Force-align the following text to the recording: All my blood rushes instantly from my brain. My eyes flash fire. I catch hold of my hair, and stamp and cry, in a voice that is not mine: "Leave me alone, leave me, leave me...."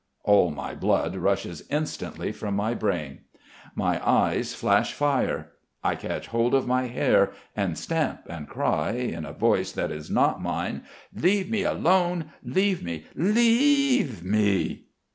All 0.23 0.49
my 0.49 0.73
blood 0.73 1.15
rushes 1.15 1.63
instantly 1.69 2.31
from 2.31 2.55
my 2.55 2.73
brain. 2.73 3.19
My 3.75 4.03
eyes 4.03 4.55
flash 4.55 4.93
fire. 4.93 5.51
I 5.83 5.95
catch 5.95 6.25
hold 6.29 6.55
of 6.55 6.65
my 6.65 6.87
hair, 6.87 7.33
and 7.55 7.77
stamp 7.77 8.21
and 8.27 8.49
cry, 8.49 8.93
in 8.93 9.25
a 9.25 9.31
voice 9.33 9.71
that 9.73 9.91
is 9.91 10.09
not 10.09 10.41
mine: 10.41 10.81
"Leave 11.15 11.51
me 11.51 11.61
alone, 11.61 12.31
leave 12.41 12.81
me, 12.81 13.05
leave 13.13 14.23
me...." 14.23 14.85